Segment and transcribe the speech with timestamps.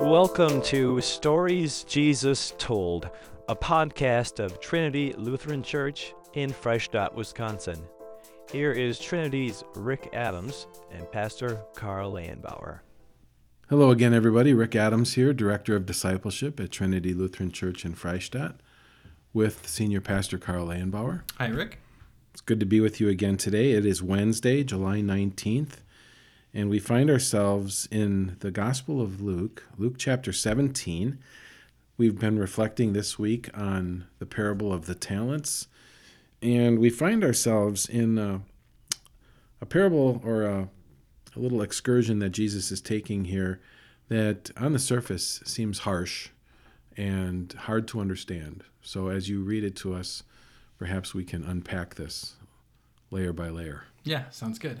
[0.00, 3.08] Welcome to Stories Jesus Told,
[3.48, 7.78] a podcast of Trinity Lutheran Church in Freistadt, Wisconsin.
[8.50, 12.80] Here is Trinity's Rick Adams and Pastor Carl Landbauer.
[13.68, 14.52] Hello again, everybody.
[14.52, 18.56] Rick Adams here, Director of Discipleship at Trinity Lutheran Church in Freistadt,
[19.32, 21.22] with Senior Pastor Carl Landbauer.
[21.38, 21.78] Hi, Rick.
[22.32, 23.72] It's good to be with you again today.
[23.72, 25.76] It is Wednesday, July 19th,
[26.54, 31.18] and we find ourselves in the Gospel of Luke, Luke chapter 17.
[31.96, 35.68] We've been reflecting this week on the parable of the talents,
[36.42, 38.42] and we find ourselves in a,
[39.60, 40.68] a parable or a,
[41.34, 43.60] a little excursion that Jesus is taking here
[44.08, 46.28] that on the surface seems harsh
[46.98, 48.62] and hard to understand.
[48.82, 50.22] So as you read it to us,
[50.78, 52.34] perhaps we can unpack this
[53.10, 53.84] layer by layer.
[54.04, 54.80] Yeah, sounds good.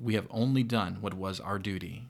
[0.00, 2.04] we have only done what was our duty.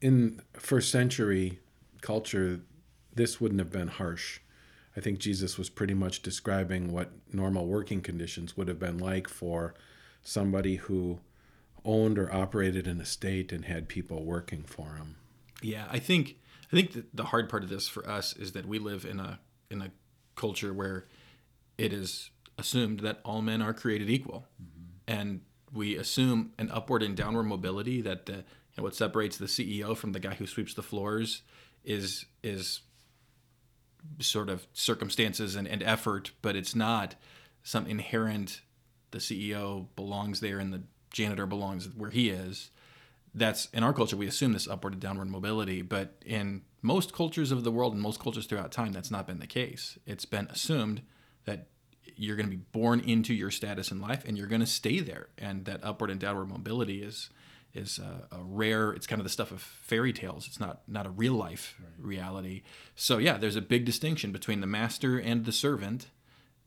[0.00, 1.60] In first century
[2.00, 2.60] culture,
[3.14, 4.40] this wouldn't have been harsh.
[4.96, 9.28] I think Jesus was pretty much describing what normal working conditions would have been like
[9.28, 9.74] for
[10.22, 11.20] somebody who
[11.84, 15.16] owned or operated an estate and had people working for him.
[15.62, 16.36] Yeah, I think
[16.72, 19.40] I think the hard part of this for us is that we live in a
[19.70, 19.90] in a
[20.36, 21.06] culture where
[21.76, 24.46] it is assumed that all men are created equal.
[24.62, 24.73] Mm-hmm
[25.06, 25.40] and
[25.72, 28.42] we assume an upward and downward mobility that the, you
[28.78, 31.42] know, what separates the CEO from the guy who sweeps the floors
[31.84, 32.80] is is
[34.20, 37.14] sort of circumstances and, and effort, but it's not
[37.62, 38.60] some inherent
[39.10, 42.70] the CEO belongs there and the janitor belongs where he is.
[43.34, 47.50] That's in our culture we assume this upward and downward mobility, but in most cultures
[47.50, 49.98] of the world and most cultures throughout time that's not been the case.
[50.06, 51.02] It's been assumed
[51.46, 51.68] that
[52.16, 55.00] you're going to be born into your status in life and you're going to stay
[55.00, 55.28] there.
[55.38, 57.30] And that upward and downward mobility is
[57.72, 60.46] is a, a, rare it's kind of the stuff of fairy tales.
[60.46, 62.06] It's not not a real life right.
[62.06, 62.62] reality.
[62.94, 66.06] So yeah there's a big distinction between the master and the servant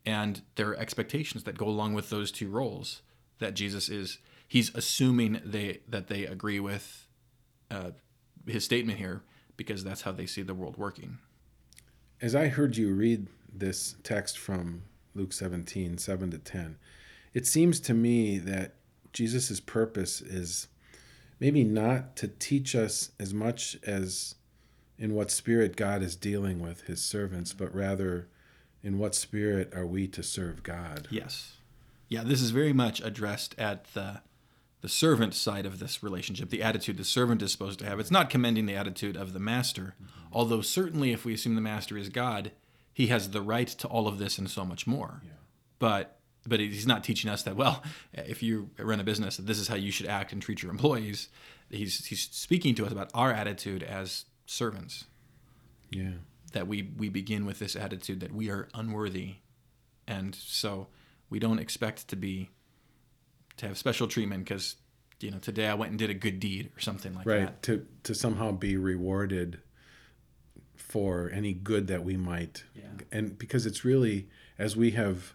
[0.06, 3.02] and there are expectations that go along with those two roles
[3.40, 7.08] that jesus is he's assuming they that they agree with
[7.70, 7.92] uh,
[8.48, 9.24] his statement here
[9.58, 11.18] because that's how they see the world working.
[12.22, 14.84] As i heard you read this text from
[15.18, 16.78] Luke 17, 7 to 10.
[17.34, 18.76] It seems to me that
[19.14, 20.68] Jesus' purpose is
[21.40, 24.36] maybe not to teach us as much as
[24.98, 28.28] in what spirit God is dealing with his servants, but rather
[28.84, 31.08] in what spirit are we to serve God?
[31.12, 31.58] Yes.
[32.08, 34.22] Yeah, this is very much addressed at the
[34.82, 38.00] the servant side of this relationship, the attitude the servant is supposed to have.
[38.00, 40.28] It's not commending the attitude of the master, mm-hmm.
[40.32, 42.52] although certainly if we assume the master is God,
[42.98, 45.22] he has the right to all of this and so much more.
[45.24, 45.34] Yeah.
[45.78, 49.68] But but he's not teaching us that well if you run a business this is
[49.68, 51.28] how you should act and treat your employees
[51.70, 55.04] he's he's speaking to us about our attitude as servants
[55.92, 56.12] yeah
[56.54, 59.36] that we we begin with this attitude that we are unworthy
[60.08, 60.88] and so
[61.30, 62.50] we don't expect to be
[63.58, 64.78] to have special treatment because
[65.20, 67.40] you know today i went and did a good deed or something like right.
[67.40, 69.60] that right to to somehow be rewarded
[70.78, 72.84] for any good that we might yeah.
[73.12, 74.28] and because it's really
[74.58, 75.34] as we have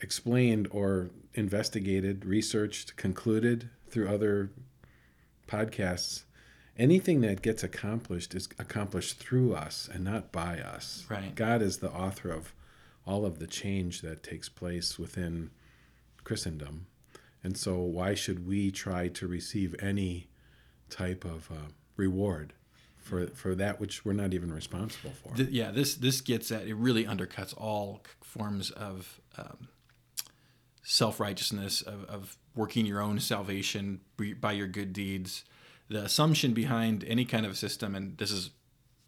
[0.00, 4.50] explained or investigated researched concluded through other
[5.46, 6.24] podcasts
[6.76, 11.04] anything that gets accomplished is accomplished through us and not by us.
[11.08, 11.34] Right.
[11.34, 12.52] God is the author of
[13.06, 15.50] all of the change that takes place within
[16.24, 16.86] christendom.
[17.42, 20.28] And so why should we try to receive any
[20.88, 22.54] type of uh, reward
[23.04, 25.40] for for that which we're not even responsible for.
[25.42, 29.68] Yeah, this this gets at it really undercuts all forms of um,
[30.82, 34.00] self righteousness of, of working your own salvation
[34.40, 35.44] by your good deeds.
[35.88, 38.50] The assumption behind any kind of system, and this is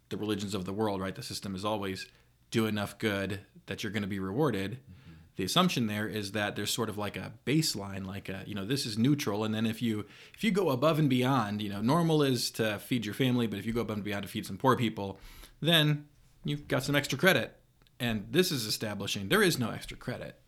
[0.09, 1.15] the religions of the world, right?
[1.15, 2.05] The system is always
[2.51, 4.73] do enough good that you're going to be rewarded.
[4.73, 4.96] Mm-hmm
[5.37, 8.65] the assumption there is that there's sort of like a baseline like a you know
[8.65, 11.81] this is neutral and then if you if you go above and beyond you know
[11.81, 14.45] normal is to feed your family but if you go above and beyond to feed
[14.45, 15.19] some poor people
[15.61, 16.05] then
[16.43, 17.55] you've got some extra credit
[17.99, 20.39] and this is establishing there is no extra credit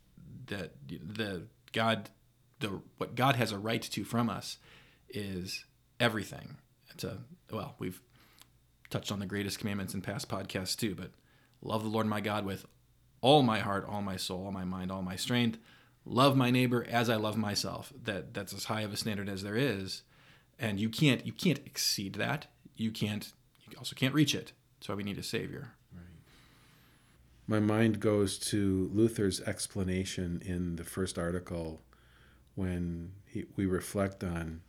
[0.47, 2.09] that the god
[2.59, 4.57] the what god has a right to from us
[5.09, 5.65] is
[5.99, 6.57] everything.
[6.91, 7.17] it's a
[7.51, 8.01] well, we've
[8.89, 11.11] touched on the greatest commandments in past podcasts too, but
[11.61, 12.65] love the Lord my God with
[13.21, 15.59] all my heart, all my soul, all my mind, all my strength.
[16.05, 17.93] Love my neighbor as I love myself.
[18.03, 20.03] That that's as high of a standard as there is,
[20.57, 22.47] and you can't you can't exceed that.
[22.75, 23.31] You can't.
[23.69, 24.53] You also can't reach it.
[24.79, 25.73] That's why we need a savior.
[25.93, 26.03] Right.
[27.45, 31.81] My mind goes to Luther's explanation in the first article
[32.55, 34.61] when he, we reflect on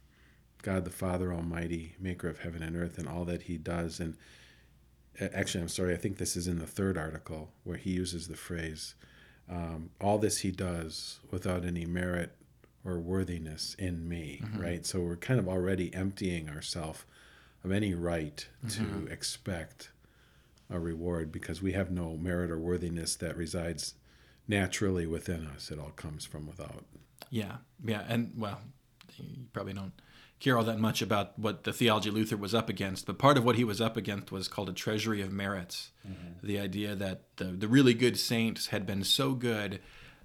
[0.62, 4.00] God the Father Almighty, maker of heaven and earth, and all that he does.
[4.00, 4.16] And
[5.20, 8.36] actually, I'm sorry, I think this is in the third article where he uses the
[8.36, 8.94] phrase,
[9.48, 12.32] um, all this he does without any merit
[12.84, 14.60] or worthiness in me, mm-hmm.
[14.60, 14.86] right?
[14.86, 17.04] So we're kind of already emptying ourselves
[17.64, 19.06] of any right mm-hmm.
[19.06, 19.90] to expect
[20.70, 23.94] a reward because we have no merit or worthiness that resides
[24.48, 25.70] naturally within us.
[25.70, 26.84] It all comes from without.
[27.28, 28.60] Yeah, yeah, and well,
[29.16, 29.92] you probably don't
[30.40, 33.44] care all that much about what the theology Luther was up against, but part of
[33.44, 35.90] what he was up against was called a treasury of merits.
[36.06, 36.46] Mm-hmm.
[36.46, 39.80] The idea that the, the really good saints had been so good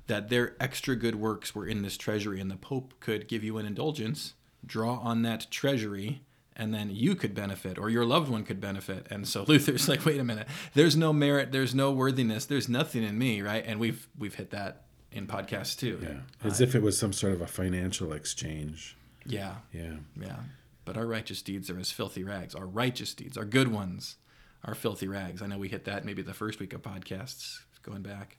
[0.08, 3.58] that their extra good works were in this treasury, and the Pope could give you
[3.58, 4.36] an indulgence,
[4.66, 6.22] draw on that treasury,
[6.56, 9.08] and then you could benefit or your loved one could benefit.
[9.10, 13.04] And so Luther's like, wait a minute, there's no merit, there's no worthiness, there's nothing
[13.04, 13.64] in me, right?
[13.66, 16.00] And we've we've hit that in podcasts too.
[16.02, 18.96] Yeah, as uh, if it was some sort of a financial exchange.
[19.26, 20.38] Yeah, yeah, yeah.
[20.84, 22.54] But our righteous deeds are as filthy rags.
[22.54, 24.18] Our righteous deeds, our good ones,
[24.64, 25.42] are filthy rags.
[25.42, 28.38] I know we hit that maybe the first week of podcasts going back.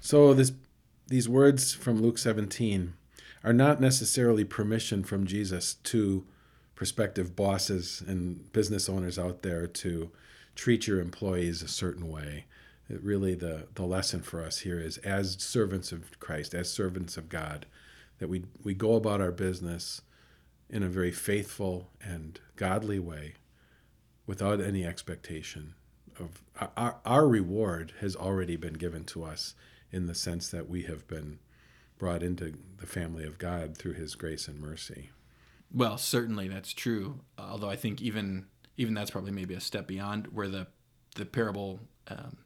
[0.00, 0.52] So this
[1.08, 2.94] these words from Luke 17
[3.44, 6.24] are not necessarily permission from Jesus to
[6.74, 10.10] prospective bosses and business owners out there to
[10.54, 12.44] treat your employees a certain way.
[12.88, 17.16] It really, the, the lesson for us here is as servants of Christ, as servants
[17.16, 17.66] of God,
[18.18, 20.02] that we, we go about our business
[20.68, 23.34] in a very faithful and godly way
[24.26, 25.74] without any expectation
[26.18, 26.42] of
[26.76, 29.54] our, our reward has already been given to us
[29.90, 31.38] in the sense that we have been
[31.98, 35.10] brought into the family of God through his grace and mercy.
[35.72, 37.20] Well, certainly that's true.
[37.38, 40.66] Although I think even even that's probably maybe a step beyond where the
[41.16, 42.38] the parable, um,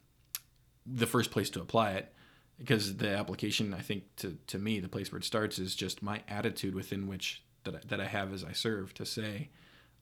[0.85, 2.13] the first place to apply it,
[2.57, 6.01] because the application I think to to me the place where it starts is just
[6.01, 9.49] my attitude within which that I, that I have as I serve to say,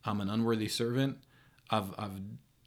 [0.03, 1.17] I'm an unworthy servant.
[1.69, 2.19] I've I've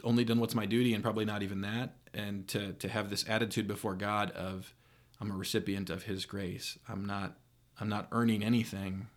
[0.04, 3.24] only done what's my duty and probably not even that, and to to have this
[3.28, 4.74] attitude before God of
[5.20, 6.78] I'm a recipient of His grace.
[6.88, 7.38] I'm not
[7.80, 9.08] I'm not earning anything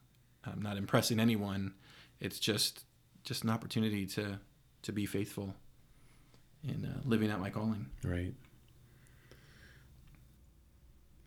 [0.45, 1.73] I'm not impressing anyone.
[2.19, 2.85] It's just
[3.23, 4.39] just an opportunity to
[4.83, 5.53] to be faithful
[6.63, 7.87] in uh, living out my calling.
[8.03, 8.33] Right.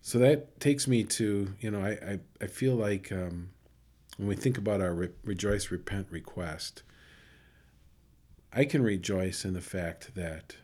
[0.05, 3.49] So that takes me to you know I I, I feel like um,
[4.17, 6.83] when we think about our re- rejoice repent request,
[8.53, 10.57] I can rejoice in the fact that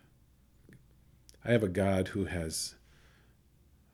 [1.43, 2.75] I have a God who has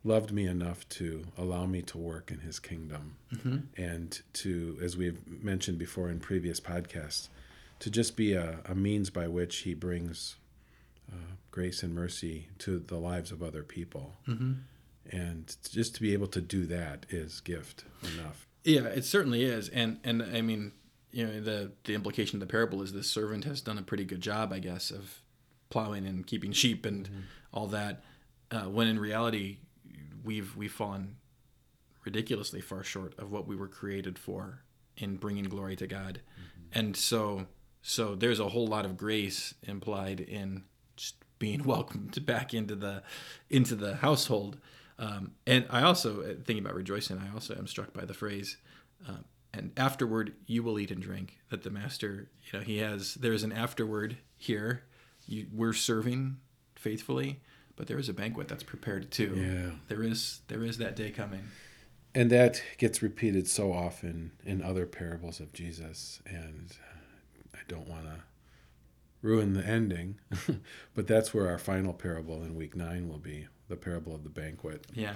[0.03, 3.59] loved me enough to allow me to work in his kingdom mm-hmm.
[3.77, 7.29] and to, as we've mentioned before in previous podcasts,
[7.79, 10.35] to just be a, a means by which he brings
[11.09, 14.15] uh, grace and mercy to the lives of other people.
[14.27, 14.53] Mm-hmm.
[15.11, 18.47] And just to be able to do that is gift enough.
[18.63, 19.69] Yeah, it certainly is.
[19.69, 20.73] And, and I mean,
[21.11, 24.03] you know, the, the implication of the parable is the servant has done a pretty
[24.03, 25.21] good job, I guess, of
[25.69, 27.19] plowing and keeping sheep and mm-hmm.
[27.53, 28.03] all that.
[28.51, 29.57] Uh, when in reality,
[30.23, 31.17] we've we've fallen
[32.05, 34.61] ridiculously far short of what we were created for
[34.95, 36.21] in bringing glory to God.
[36.39, 36.79] Mm-hmm.
[36.79, 37.47] And so
[37.81, 40.63] so there's a whole lot of grace implied in
[40.95, 43.03] just being welcomed back into the
[43.49, 44.57] into the household.
[44.99, 47.19] Um, and I also uh, thinking about rejoicing.
[47.19, 48.57] I also am struck by the phrase,
[49.07, 49.17] uh,
[49.53, 53.15] "And afterward you will eat and drink." That the master, you know, he has.
[53.15, 54.83] There's an afterward here.
[55.25, 56.37] You, we're serving
[56.75, 57.41] faithfully,
[57.75, 59.33] but there is a banquet that's prepared too.
[59.35, 59.71] Yeah.
[59.87, 61.43] There is there is that day coming.
[62.15, 66.75] And that gets repeated so often in other parables of Jesus and
[67.53, 68.23] I don't want to
[69.21, 70.19] ruin the ending,
[70.95, 74.29] but that's where our final parable in week 9 will be, the parable of the
[74.29, 74.85] banquet.
[74.93, 75.15] Yeah.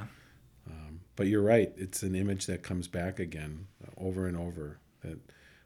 [0.67, 3.67] Um, but you're right, it's an image that comes back again
[3.97, 5.19] over and over that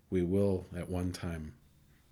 [0.10, 1.54] we will at one time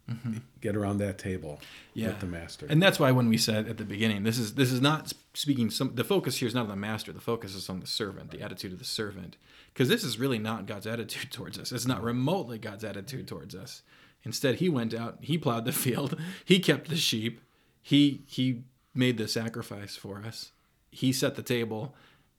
[0.10, 0.34] Mm-hmm.
[0.60, 1.62] Get around that table
[1.94, 2.08] yeah.
[2.08, 2.66] with the master.
[2.70, 5.70] And that's why when we said at the beginning, this is this is not speaking
[5.70, 8.32] some the focus here is not on the master, the focus is on the servant,
[8.32, 9.38] the attitude of the servant.
[9.74, 11.72] Because this is really not God's attitude towards us.
[11.72, 13.82] It's not remotely God's attitude towards us.
[14.24, 17.40] Instead, he went out, he plowed the field, he kept the sheep,
[17.82, 18.64] he he
[18.94, 20.52] made the sacrifice for us.
[20.94, 21.96] He set the table,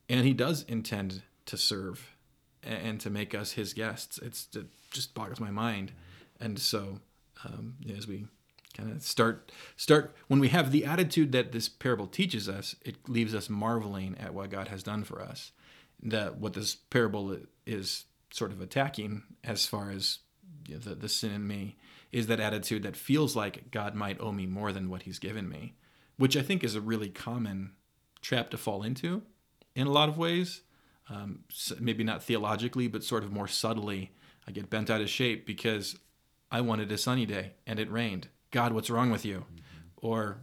[0.08, 2.14] and he does intend to serve
[2.62, 4.18] and to make us his guests.
[4.18, 5.92] It's it just boggles my mind
[6.40, 7.00] And so,
[7.44, 8.26] um, as we
[8.76, 13.08] kind of start start when we have the attitude that this parable teaches us, it
[13.08, 15.52] leaves us marveling at what God has done for us.
[16.02, 20.18] That what this parable is sort of attacking, as far as
[20.66, 21.76] you know, the, the sin in me,
[22.12, 25.48] is that attitude that feels like God might owe me more than what He's given
[25.48, 25.74] me,
[26.16, 27.72] which I think is a really common
[28.24, 29.22] trap to fall into
[29.76, 30.62] in a lot of ways.
[31.10, 31.40] Um,
[31.78, 34.10] maybe not theologically, but sort of more subtly.
[34.48, 35.96] I get bent out of shape because
[36.50, 38.28] I wanted a sunny day and it rained.
[38.50, 39.38] God, what's wrong with you?
[39.38, 40.06] Mm-hmm.
[40.06, 40.38] Or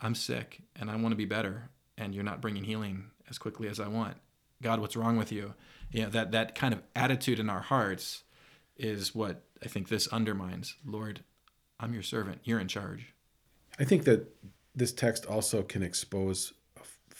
[0.00, 3.68] I'm sick and I want to be better and you're not bringing healing as quickly
[3.68, 4.16] as I want.
[4.62, 5.54] God, what's wrong with you?
[5.92, 8.24] You know, that, that kind of attitude in our hearts
[8.76, 10.76] is what I think this undermines.
[10.84, 11.20] Lord,
[11.78, 12.40] I'm your servant.
[12.44, 13.14] You're in charge.
[13.78, 14.26] I think that
[14.74, 16.52] this text also can expose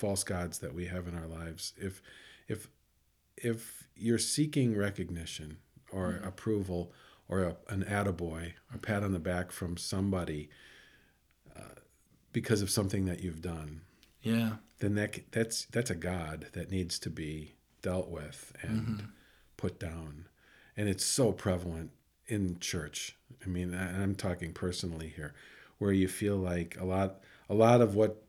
[0.01, 1.75] false gods that we have in our lives.
[1.77, 2.03] If
[2.49, 2.69] if
[3.37, 5.59] if you're seeking recognition
[5.93, 6.27] or mm-hmm.
[6.27, 6.93] approval
[7.29, 10.49] or a, an attaboy, a pat on the back from somebody
[11.55, 11.77] uh,
[12.33, 13.83] because of something that you've done,
[14.23, 19.07] yeah, then that that's that's a god that needs to be dealt with and mm-hmm.
[19.59, 20.29] put down,
[20.79, 21.91] and it's so prevalent
[22.27, 23.19] in church.
[23.45, 25.35] I mean, I'm talking personally here,
[25.79, 28.25] where you feel like a lot a lot of what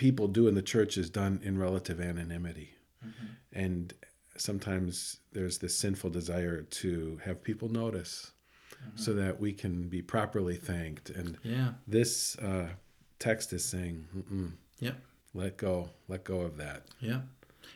[0.00, 2.70] people do in the church is done in relative anonymity.
[3.06, 3.26] Mm-hmm.
[3.52, 3.92] And
[4.38, 8.32] sometimes there's this sinful desire to have people notice
[8.72, 8.96] mm-hmm.
[8.96, 11.10] so that we can be properly thanked.
[11.10, 11.72] And yeah.
[11.86, 12.68] this uh,
[13.18, 14.06] text is saying,
[14.78, 14.92] yeah,
[15.34, 16.84] let go, let go of that.
[16.98, 17.20] Yeah.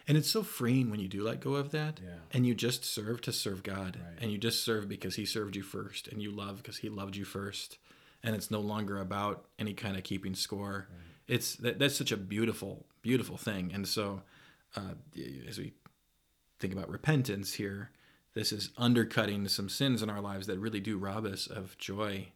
[0.08, 2.16] And it's so freeing when you do let go of that yeah.
[2.32, 4.18] and you just serve to serve God right.
[4.18, 7.16] and you just serve because he served you first and you love because he loved
[7.16, 7.76] you first.
[8.22, 10.88] And it's no longer about any kind of keeping score.
[10.90, 13.70] Right it's that, that's such a beautiful beautiful thing.
[13.74, 14.22] And so
[14.76, 14.94] uh,
[15.48, 15.74] as we
[16.58, 17.90] think about repentance here
[18.34, 22.28] this is undercutting some sins in our lives that really do rob us of joy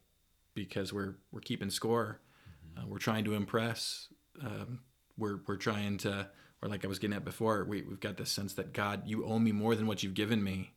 [0.55, 2.21] because we're we're keeping score.
[2.49, 2.85] Mm-hmm.
[2.85, 4.09] uh, we're trying to impress.
[4.41, 4.81] Um,
[5.17, 6.29] we're we're trying to
[6.63, 9.25] or like I was getting at before we, we've got this sense that God you
[9.27, 10.73] owe me more than what you've given me.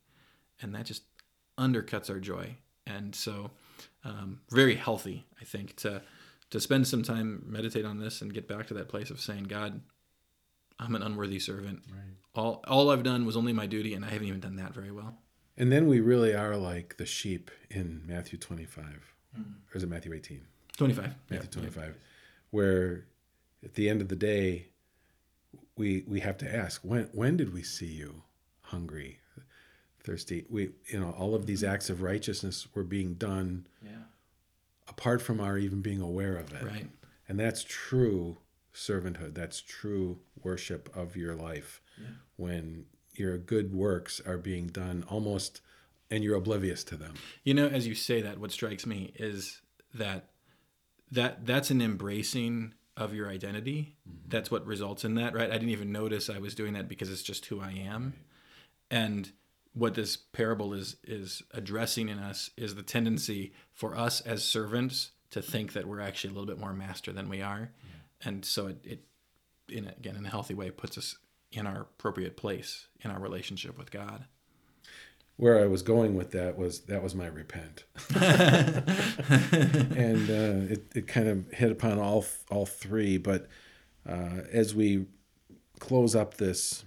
[0.60, 1.02] And that just
[1.58, 2.56] undercuts our joy.
[2.86, 3.50] And so
[4.04, 6.02] um, very healthy I think to
[6.52, 9.44] to spend some time meditate on this and get back to that place of saying,
[9.44, 9.80] God,
[10.78, 11.80] I'm an unworthy servant.
[11.90, 12.14] Right.
[12.34, 14.92] All all I've done was only my duty, and I haven't even done that very
[14.92, 15.18] well.
[15.56, 19.40] And then we really are like the sheep in Matthew 25, mm-hmm.
[19.42, 20.42] or is it Matthew 18?
[20.76, 21.14] 25.
[21.30, 21.98] Matthew 25,
[22.50, 23.04] where
[23.62, 24.68] at the end of the day,
[25.76, 28.22] we we have to ask when when did we see you
[28.60, 29.20] hungry,
[30.04, 30.44] thirsty?
[30.50, 33.66] We you know all of these acts of righteousness were being done.
[33.82, 34.02] Yeah
[34.92, 36.62] apart from our even being aware of it.
[36.62, 36.86] Right.
[37.26, 38.36] And that's true
[38.74, 39.34] servanthood.
[39.34, 42.08] That's true worship of your life yeah.
[42.36, 42.84] when
[43.14, 45.62] your good works are being done almost
[46.10, 47.14] and you're oblivious to them.
[47.42, 49.62] You know, as you say that, what strikes me is
[49.94, 50.28] that
[51.10, 53.96] that that's an embracing of your identity.
[54.06, 54.28] Mm-hmm.
[54.28, 55.48] That's what results in that, right?
[55.48, 58.12] I didn't even notice I was doing that because it's just who I am.
[58.90, 58.98] Right.
[58.98, 59.32] And
[59.74, 65.12] what this parable is is addressing in us is the tendency for us as servants
[65.30, 68.28] to think that we're actually a little bit more master than we are, yeah.
[68.28, 69.00] and so it, it
[69.68, 71.16] in again in a healthy way puts us
[71.50, 74.26] in our appropriate place in our relationship with God.
[75.36, 81.06] Where I was going with that was that was my repent, and uh, it it
[81.06, 83.16] kind of hit upon all all three.
[83.16, 83.48] But
[84.06, 85.06] uh, as we
[85.78, 86.84] close up this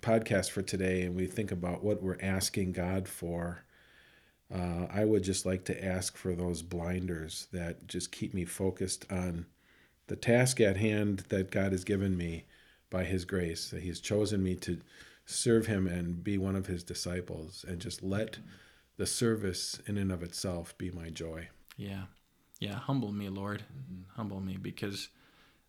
[0.00, 3.64] podcast for today and we think about what we're asking God for,
[4.52, 9.06] uh, I would just like to ask for those blinders that just keep me focused
[9.10, 9.46] on
[10.08, 12.44] the task at hand that God has given me
[12.90, 14.80] by His grace, that He's chosen me to
[15.24, 18.38] serve Him and be one of His disciples, and just let
[18.96, 21.48] the service in and of itself be my joy.
[21.76, 22.04] Yeah.
[22.58, 22.74] Yeah.
[22.74, 23.62] Humble me, Lord.
[23.62, 24.02] Mm-hmm.
[24.16, 25.08] Humble me because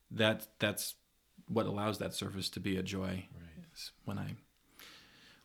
[0.09, 0.95] that that's
[1.47, 3.27] what allows that service to be a joy.
[3.33, 4.35] Right is when I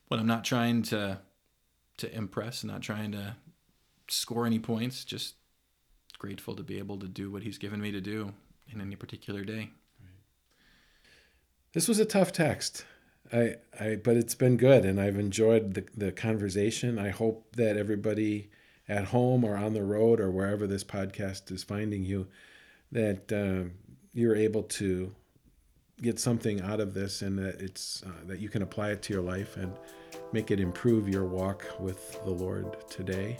[0.08, 1.20] when I'm not trying to
[1.98, 3.36] to impress, not trying to
[4.08, 5.34] score any points, just
[6.18, 8.32] grateful to be able to do what he's given me to do
[8.72, 9.70] in any particular day.
[11.72, 12.84] This was a tough text.
[13.32, 16.98] I, I but it's been good and I've enjoyed the, the conversation.
[16.98, 18.50] I hope that everybody
[18.88, 22.28] at home or on the road or wherever this podcast is finding you,
[22.92, 23.68] that uh,
[24.14, 25.14] you're able to
[26.02, 29.12] get something out of this and that it's uh, that you can apply it to
[29.12, 29.72] your life and
[30.32, 33.38] make it improve your walk with the Lord today.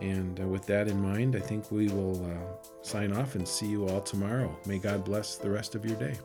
[0.00, 3.66] And uh, with that in mind, I think we will uh, sign off and see
[3.66, 4.56] you all tomorrow.
[4.66, 6.16] May God bless the rest of your day.